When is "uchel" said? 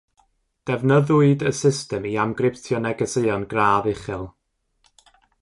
3.93-4.27